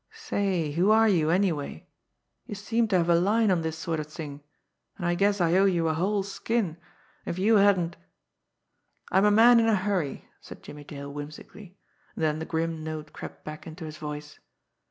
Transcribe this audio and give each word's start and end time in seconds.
Say, 0.13 0.71
who 0.71 0.89
are 0.89 1.07
you 1.07 1.29
anyway? 1.29 1.85
You 2.47 2.55
seem 2.55 2.87
to 2.87 2.97
have 2.97 3.07
a 3.09 3.13
line 3.19 3.51
on 3.51 3.61
this 3.61 3.77
sort 3.77 3.99
of 3.99 4.07
thing, 4.07 4.41
and 4.97 5.05
I 5.05 5.13
guess 5.13 5.39
I 5.39 5.53
owe 5.53 5.65
you 5.65 5.87
a 5.87 5.93
whole 5.93 6.23
skin. 6.23 6.77
If 7.23 7.37
you 7.37 7.57
hadn't" 7.57 7.97
"I'm 9.11 9.25
a 9.25 9.29
man 9.29 9.59
in 9.59 9.67
a 9.67 9.75
hurry," 9.75 10.27
said 10.39 10.63
Jimmie 10.63 10.85
Dale 10.85 11.13
whimsically 11.13 11.77
and 12.15 12.23
then 12.23 12.39
the 12.39 12.45
grim 12.49 12.83
note 12.83 13.13
crept 13.13 13.45
back 13.45 13.67
into 13.67 13.85
his 13.85 13.99
voice. 13.99 14.39